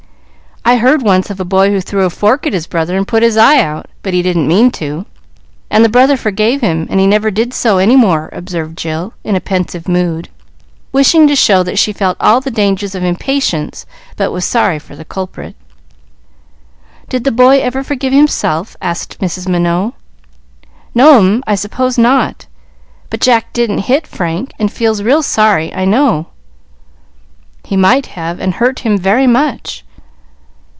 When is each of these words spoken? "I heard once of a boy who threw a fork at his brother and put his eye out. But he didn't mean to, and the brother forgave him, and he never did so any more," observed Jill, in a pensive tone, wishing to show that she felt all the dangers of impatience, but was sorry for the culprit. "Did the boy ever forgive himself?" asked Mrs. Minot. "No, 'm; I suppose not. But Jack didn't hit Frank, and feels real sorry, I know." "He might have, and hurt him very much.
"I 0.63 0.77
heard 0.77 1.01
once 1.01 1.29
of 1.31 1.39
a 1.39 1.43
boy 1.43 1.71
who 1.71 1.81
threw 1.81 2.05
a 2.05 2.09
fork 2.11 2.45
at 2.45 2.53
his 2.53 2.67
brother 2.67 2.95
and 2.95 3.07
put 3.07 3.23
his 3.23 3.35
eye 3.35 3.59
out. 3.59 3.87
But 4.03 4.13
he 4.13 4.21
didn't 4.21 4.47
mean 4.47 4.69
to, 4.73 5.05
and 5.71 5.83
the 5.83 5.89
brother 5.89 6.15
forgave 6.15 6.61
him, 6.61 6.85
and 6.89 6.99
he 6.99 7.07
never 7.07 7.31
did 7.31 7.51
so 7.53 7.77
any 7.79 7.95
more," 7.95 8.29
observed 8.31 8.77
Jill, 8.77 9.13
in 9.23 9.35
a 9.35 9.41
pensive 9.41 9.85
tone, 9.85 10.21
wishing 10.93 11.27
to 11.27 11.35
show 11.35 11.63
that 11.63 11.79
she 11.79 11.91
felt 11.91 12.15
all 12.21 12.39
the 12.41 12.51
dangers 12.51 12.93
of 12.93 13.03
impatience, 13.03 13.85
but 14.15 14.31
was 14.31 14.45
sorry 14.45 14.77
for 14.77 14.95
the 14.95 15.03
culprit. 15.03 15.55
"Did 17.09 17.23
the 17.23 17.31
boy 17.31 17.59
ever 17.59 17.83
forgive 17.83 18.13
himself?" 18.13 18.77
asked 18.81 19.19
Mrs. 19.19 19.49
Minot. 19.49 19.93
"No, 20.93 21.17
'm; 21.17 21.43
I 21.47 21.55
suppose 21.55 21.97
not. 21.97 22.45
But 23.09 23.19
Jack 23.19 23.51
didn't 23.51 23.79
hit 23.89 24.05
Frank, 24.07 24.53
and 24.59 24.71
feels 24.71 25.01
real 25.01 25.23
sorry, 25.23 25.73
I 25.73 25.85
know." 25.85 26.27
"He 27.63 27.75
might 27.75 28.05
have, 28.05 28.39
and 28.39 28.53
hurt 28.53 28.81
him 28.81 28.97
very 28.99 29.27
much. 29.27 29.83